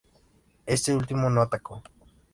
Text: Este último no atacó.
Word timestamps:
Este 0.65 0.95
último 0.95 1.29
no 1.29 1.43
atacó. 1.43 1.83